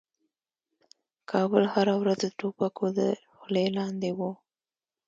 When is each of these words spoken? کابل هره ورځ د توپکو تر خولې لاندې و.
کابل 1.31 1.63
هره 1.73 1.93
ورځ 2.01 2.17
د 2.23 2.27
توپکو 2.39 2.85
تر 2.97 3.11
خولې 3.35 3.65
لاندې 3.77 4.09
و. 4.17 4.19